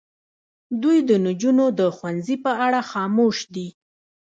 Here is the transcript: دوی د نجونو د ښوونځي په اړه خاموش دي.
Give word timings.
دوی 0.81 0.97
د 1.09 1.11
نجونو 1.27 1.65
د 1.79 1.81
ښوونځي 1.95 2.35
په 2.45 2.51
اړه 2.65 2.79
خاموش 2.91 3.37
دي. 3.55 3.67